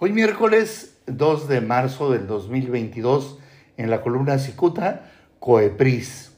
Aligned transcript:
Hoy 0.00 0.12
miércoles 0.12 0.96
2 1.06 1.48
de 1.48 1.60
marzo 1.60 2.12
del 2.12 2.28
2022, 2.28 3.40
en 3.76 3.90
la 3.90 4.00
columna 4.00 4.38
Cicuta, 4.38 5.10
Coepris. 5.40 6.36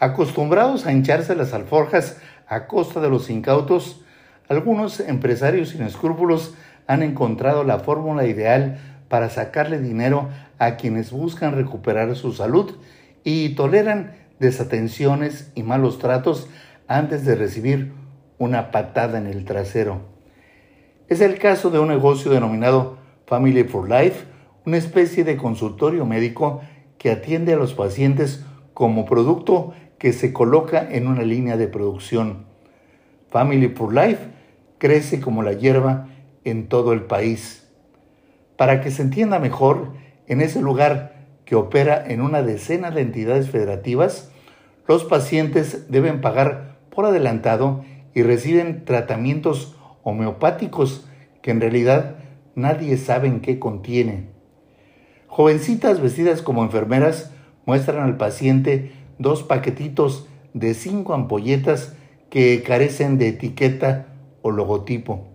Acostumbrados 0.00 0.84
a 0.84 0.90
hincharse 0.90 1.36
las 1.36 1.52
alforjas 1.52 2.16
a 2.48 2.66
costa 2.66 3.00
de 3.00 3.08
los 3.08 3.30
incautos, 3.30 4.04
algunos 4.48 4.98
empresarios 4.98 5.68
sin 5.68 5.82
escrúpulos 5.82 6.56
han 6.88 7.04
encontrado 7.04 7.62
la 7.62 7.78
fórmula 7.78 8.26
ideal 8.26 8.80
para 9.08 9.30
sacarle 9.30 9.78
dinero 9.78 10.28
a 10.58 10.74
quienes 10.74 11.12
buscan 11.12 11.54
recuperar 11.54 12.16
su 12.16 12.32
salud 12.32 12.78
y 13.22 13.50
toleran 13.50 14.16
desatenciones 14.40 15.52
y 15.54 15.62
malos 15.62 16.00
tratos 16.00 16.48
antes 16.88 17.24
de 17.24 17.36
recibir 17.36 17.92
una 18.38 18.72
patada 18.72 19.18
en 19.18 19.28
el 19.28 19.44
trasero. 19.44 20.11
Es 21.12 21.20
el 21.20 21.38
caso 21.38 21.68
de 21.68 21.78
un 21.78 21.88
negocio 21.88 22.30
denominado 22.30 22.96
Family 23.26 23.64
for 23.64 23.86
Life, 23.86 24.24
una 24.64 24.78
especie 24.78 25.24
de 25.24 25.36
consultorio 25.36 26.06
médico 26.06 26.62
que 26.96 27.10
atiende 27.10 27.52
a 27.52 27.58
los 27.58 27.74
pacientes 27.74 28.46
como 28.72 29.04
producto 29.04 29.74
que 29.98 30.14
se 30.14 30.32
coloca 30.32 30.88
en 30.90 31.06
una 31.06 31.20
línea 31.20 31.58
de 31.58 31.68
producción. 31.68 32.46
Family 33.28 33.68
for 33.68 33.92
Life 33.92 34.20
crece 34.78 35.20
como 35.20 35.42
la 35.42 35.52
hierba 35.52 36.08
en 36.44 36.70
todo 36.70 36.94
el 36.94 37.02
país. 37.02 37.68
Para 38.56 38.80
que 38.80 38.90
se 38.90 39.02
entienda 39.02 39.38
mejor, 39.38 39.92
en 40.28 40.40
ese 40.40 40.62
lugar 40.62 41.26
que 41.44 41.56
opera 41.56 42.02
en 42.08 42.22
una 42.22 42.42
decena 42.42 42.90
de 42.90 43.02
entidades 43.02 43.50
federativas, 43.50 44.32
los 44.88 45.04
pacientes 45.04 45.90
deben 45.90 46.22
pagar 46.22 46.78
por 46.88 47.04
adelantado 47.04 47.84
y 48.14 48.22
reciben 48.22 48.86
tratamientos 48.86 49.76
homeopáticos 50.02 51.06
que 51.42 51.50
en 51.50 51.60
realidad 51.60 52.16
nadie 52.54 52.96
sabe 52.96 53.40
qué 53.40 53.58
contiene. 53.58 54.28
Jovencitas 55.26 56.00
vestidas 56.00 56.42
como 56.42 56.62
enfermeras 56.62 57.32
muestran 57.64 58.02
al 58.02 58.16
paciente 58.16 58.92
dos 59.18 59.42
paquetitos 59.42 60.28
de 60.52 60.74
cinco 60.74 61.14
ampolletas 61.14 61.96
que 62.30 62.62
carecen 62.62 63.18
de 63.18 63.28
etiqueta 63.28 64.08
o 64.42 64.50
logotipo. 64.50 65.28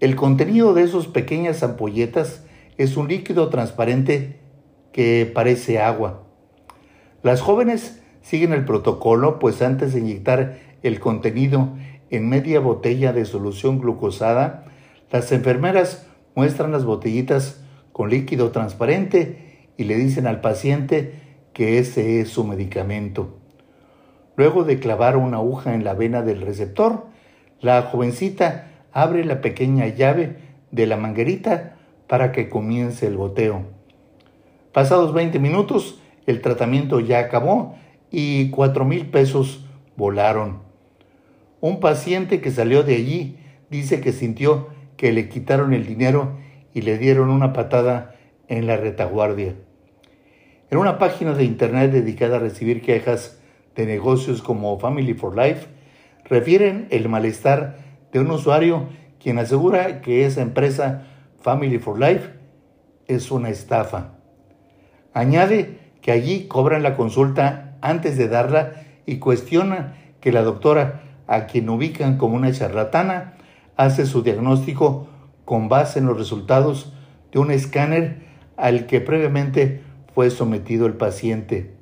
El 0.00 0.16
contenido 0.16 0.74
de 0.74 0.82
esas 0.82 1.06
pequeñas 1.06 1.62
ampolletas 1.62 2.44
es 2.76 2.96
un 2.96 3.08
líquido 3.08 3.48
transparente 3.48 4.40
que 4.92 5.30
parece 5.32 5.78
agua. 5.80 6.24
Las 7.22 7.40
jóvenes 7.40 8.02
siguen 8.20 8.52
el 8.52 8.64
protocolo, 8.64 9.38
pues 9.38 9.62
antes 9.62 9.94
de 9.94 10.00
inyectar 10.00 10.58
el 10.82 11.00
contenido 11.00 11.70
en 12.16 12.28
media 12.28 12.60
botella 12.60 13.12
de 13.12 13.24
solución 13.24 13.80
glucosada, 13.80 14.64
las 15.10 15.30
enfermeras 15.32 16.06
muestran 16.34 16.72
las 16.72 16.84
botellitas 16.84 17.64
con 17.92 18.10
líquido 18.10 18.50
transparente 18.50 19.68
y 19.76 19.84
le 19.84 19.96
dicen 19.96 20.26
al 20.26 20.40
paciente 20.40 21.14
que 21.52 21.78
ese 21.78 22.20
es 22.20 22.28
su 22.30 22.44
medicamento. 22.44 23.38
Luego 24.36 24.64
de 24.64 24.80
clavar 24.80 25.16
una 25.16 25.36
aguja 25.36 25.74
en 25.74 25.84
la 25.84 25.94
vena 25.94 26.22
del 26.22 26.40
receptor, 26.40 27.06
la 27.60 27.82
jovencita 27.82 28.70
abre 28.92 29.24
la 29.24 29.40
pequeña 29.40 29.86
llave 29.86 30.36
de 30.70 30.86
la 30.86 30.96
manguerita 30.96 31.76
para 32.08 32.32
que 32.32 32.48
comience 32.48 33.06
el 33.06 33.16
goteo. 33.16 33.62
Pasados 34.72 35.14
20 35.14 35.38
minutos, 35.38 36.00
el 36.26 36.40
tratamiento 36.40 36.98
ya 36.98 37.20
acabó 37.20 37.76
y 38.10 38.50
cuatro 38.50 38.84
mil 38.84 39.06
pesos 39.06 39.64
volaron. 39.96 40.62
Un 41.64 41.80
paciente 41.80 42.42
que 42.42 42.50
salió 42.50 42.82
de 42.82 42.94
allí 42.94 43.38
dice 43.70 44.02
que 44.02 44.12
sintió 44.12 44.68
que 44.98 45.12
le 45.12 45.30
quitaron 45.30 45.72
el 45.72 45.86
dinero 45.86 46.36
y 46.74 46.82
le 46.82 46.98
dieron 46.98 47.30
una 47.30 47.54
patada 47.54 48.16
en 48.48 48.66
la 48.66 48.76
retaguardia. 48.76 49.54
En 50.70 50.76
una 50.76 50.98
página 50.98 51.32
de 51.32 51.44
internet 51.44 51.90
dedicada 51.90 52.36
a 52.36 52.40
recibir 52.40 52.82
quejas 52.82 53.40
de 53.74 53.86
negocios 53.86 54.42
como 54.42 54.78
Family 54.78 55.14
for 55.14 55.34
Life, 55.34 55.68
refieren 56.26 56.86
el 56.90 57.08
malestar 57.08 57.78
de 58.12 58.20
un 58.20 58.30
usuario 58.30 58.90
quien 59.18 59.38
asegura 59.38 60.02
que 60.02 60.26
esa 60.26 60.42
empresa 60.42 61.06
Family 61.40 61.78
for 61.78 61.98
Life 61.98 62.28
es 63.06 63.30
una 63.30 63.48
estafa. 63.48 64.18
Añade 65.14 65.78
que 66.02 66.12
allí 66.12 66.46
cobran 66.46 66.82
la 66.82 66.94
consulta 66.94 67.78
antes 67.80 68.18
de 68.18 68.28
darla 68.28 68.84
y 69.06 69.16
cuestiona 69.16 69.94
que 70.20 70.30
la 70.30 70.42
doctora 70.42 71.00
a 71.26 71.46
quien 71.46 71.68
ubican 71.68 72.18
como 72.18 72.36
una 72.36 72.52
charlatana, 72.52 73.34
hace 73.76 74.06
su 74.06 74.22
diagnóstico 74.22 75.08
con 75.44 75.68
base 75.68 75.98
en 75.98 76.06
los 76.06 76.16
resultados 76.16 76.92
de 77.32 77.38
un 77.38 77.50
escáner 77.50 78.22
al 78.56 78.86
que 78.86 79.00
previamente 79.00 79.82
fue 80.14 80.30
sometido 80.30 80.86
el 80.86 80.94
paciente. 80.94 81.74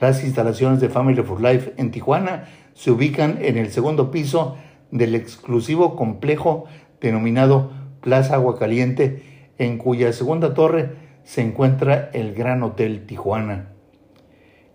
Las 0.00 0.24
instalaciones 0.24 0.80
de 0.80 0.88
Family 0.88 1.22
for 1.22 1.40
Life 1.40 1.74
en 1.76 1.90
Tijuana 1.90 2.44
se 2.74 2.90
ubican 2.90 3.38
en 3.40 3.56
el 3.56 3.70
segundo 3.70 4.10
piso 4.10 4.56
del 4.90 5.14
exclusivo 5.14 5.96
complejo 5.96 6.64
denominado 7.00 7.70
Plaza 8.00 8.34
Aguacaliente, 8.34 9.22
en 9.58 9.78
cuya 9.78 10.12
segunda 10.12 10.54
torre 10.54 10.92
se 11.24 11.42
encuentra 11.42 12.10
el 12.12 12.34
Gran 12.34 12.62
Hotel 12.62 13.06
Tijuana. 13.06 13.70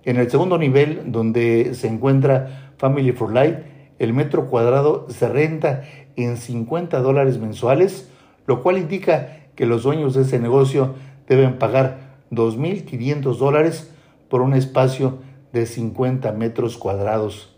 En 0.04 0.18
el 0.18 0.30
segundo 0.32 0.58
nivel, 0.58 1.12
donde 1.12 1.76
se 1.76 1.88
encuentra 1.88 2.71
Family 2.82 3.12
for 3.12 3.32
Life, 3.32 3.62
el 4.00 4.12
metro 4.12 4.50
cuadrado 4.50 5.06
se 5.08 5.30
renta 5.30 5.84
en 6.16 6.36
50 6.36 7.00
dólares 7.02 7.38
mensuales, 7.38 8.10
lo 8.48 8.64
cual 8.64 8.80
indica 8.80 9.38
que 9.56 9.68
los 9.68 9.84
dueños 9.84 10.16
de 10.16 10.24
ese 10.24 10.40
negocio 10.40 10.96
deben 11.28 11.60
pagar 11.60 12.18
2.500 12.32 13.38
dólares 13.38 13.94
por 14.30 14.42
un 14.42 14.56
espacio 14.56 15.20
de 15.54 15.68
50 15.68 16.32
metros 16.32 16.78
cuadrados. 16.78 17.56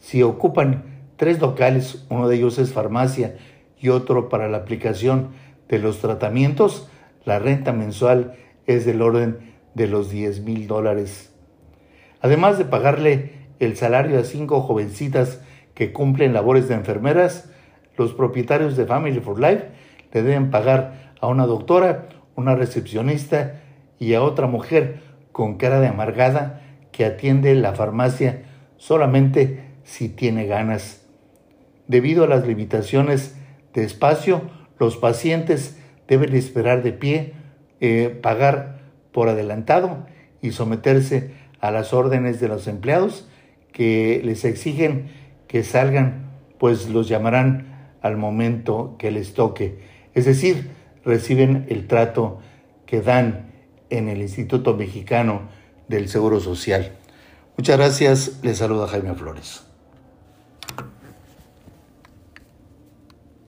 Si 0.00 0.24
ocupan 0.24 0.82
tres 1.16 1.40
locales, 1.40 2.04
uno 2.10 2.28
de 2.28 2.34
ellos 2.34 2.58
es 2.58 2.72
farmacia 2.72 3.36
y 3.78 3.90
otro 3.90 4.28
para 4.28 4.48
la 4.48 4.58
aplicación 4.58 5.28
de 5.68 5.78
los 5.78 6.00
tratamientos, 6.00 6.90
la 7.24 7.38
renta 7.38 7.72
mensual 7.72 8.34
es 8.66 8.84
del 8.84 9.02
orden 9.02 9.54
de 9.74 9.86
los 9.86 10.10
10 10.10 10.40
mil 10.40 10.66
dólares. 10.66 11.32
Además 12.20 12.58
de 12.58 12.64
pagarle 12.64 13.37
el 13.58 13.76
salario 13.76 14.18
a 14.18 14.24
cinco 14.24 14.60
jovencitas 14.60 15.40
que 15.74 15.92
cumplen 15.92 16.32
labores 16.32 16.68
de 16.68 16.74
enfermeras, 16.74 17.50
los 17.96 18.12
propietarios 18.12 18.76
de 18.76 18.86
Family 18.86 19.20
for 19.20 19.40
Life 19.40 19.66
le 20.12 20.22
deben 20.22 20.50
pagar 20.50 21.12
a 21.20 21.26
una 21.26 21.46
doctora, 21.46 22.08
una 22.36 22.54
recepcionista 22.54 23.60
y 23.98 24.14
a 24.14 24.22
otra 24.22 24.46
mujer 24.46 25.00
con 25.32 25.56
cara 25.56 25.80
de 25.80 25.88
amargada 25.88 26.62
que 26.92 27.04
atiende 27.04 27.54
la 27.54 27.74
farmacia 27.74 28.42
solamente 28.76 29.64
si 29.84 30.08
tiene 30.08 30.46
ganas. 30.46 31.04
Debido 31.86 32.24
a 32.24 32.28
las 32.28 32.46
limitaciones 32.46 33.36
de 33.74 33.84
espacio, 33.84 34.42
los 34.78 34.96
pacientes 34.96 35.80
deben 36.06 36.34
esperar 36.34 36.82
de 36.82 36.92
pie, 36.92 37.34
eh, 37.80 38.16
pagar 38.22 38.78
por 39.12 39.28
adelantado 39.28 40.06
y 40.40 40.52
someterse 40.52 41.32
a 41.60 41.70
las 41.70 41.92
órdenes 41.92 42.40
de 42.40 42.48
los 42.48 42.68
empleados 42.68 43.28
que 43.78 44.20
les 44.24 44.44
exigen 44.44 45.06
que 45.46 45.62
salgan, 45.62 46.32
pues 46.58 46.88
los 46.88 47.08
llamarán 47.08 47.94
al 48.02 48.16
momento 48.16 48.96
que 48.98 49.12
les 49.12 49.34
toque. 49.34 49.78
Es 50.14 50.24
decir, 50.24 50.72
reciben 51.04 51.64
el 51.68 51.86
trato 51.86 52.40
que 52.86 53.02
dan 53.02 53.52
en 53.88 54.08
el 54.08 54.20
Instituto 54.20 54.74
Mexicano 54.74 55.42
del 55.86 56.08
Seguro 56.08 56.40
Social. 56.40 56.90
Muchas 57.56 57.78
gracias, 57.78 58.40
les 58.42 58.58
saluda 58.58 58.88
Jaime 58.88 59.14
Flores. 59.14 59.67